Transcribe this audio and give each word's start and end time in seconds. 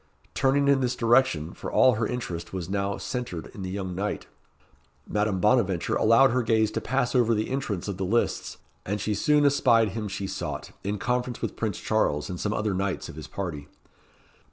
Turning 0.33 0.67
in 0.67 0.79
this 0.81 0.95
direction, 0.95 1.53
for 1.53 1.71
all 1.71 1.93
her 1.93 2.07
interest 2.07 2.51
was 2.51 2.67
now 2.67 2.97
centred 2.97 3.51
in 3.53 3.61
the 3.61 3.69
young 3.69 3.93
knight, 3.93 4.25
Madame 5.07 5.39
Bonaventure 5.39 5.95
allowed 5.95 6.31
her 6.31 6.41
gaze 6.41 6.71
to 6.71 6.81
pass 6.81 7.13
over 7.13 7.35
the 7.35 7.51
entrance 7.51 7.87
of 7.87 7.97
the 7.97 8.03
lists, 8.03 8.57
and 8.83 8.99
she 8.99 9.13
goon 9.13 9.45
espied 9.45 9.89
him 9.89 10.07
she 10.07 10.25
sought, 10.25 10.71
in 10.83 10.97
conference 10.97 11.39
with 11.39 11.55
Prince 11.55 11.77
Charles, 11.79 12.31
and 12.31 12.39
some 12.39 12.51
other 12.51 12.73
knights 12.73 13.09
of 13.09 13.15
his 13.15 13.27
party. 13.27 13.67